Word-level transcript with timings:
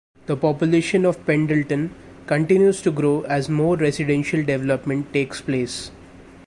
The 0.25 0.35
population 0.35 1.05
of 1.05 1.23
Pendleton 1.27 1.93
continues 2.25 2.81
to 2.81 2.89
grow 2.89 3.21
as 3.25 3.49
more 3.49 3.75
residential 3.77 4.41
development 4.43 5.13
takes 5.13 5.41
place. 5.41 5.91